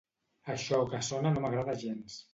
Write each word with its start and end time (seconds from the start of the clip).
Això 0.53 0.79
que 0.95 1.03
sona 1.11 1.35
no 1.37 1.45
m'agrada 1.45 1.81
gens. 1.85 2.21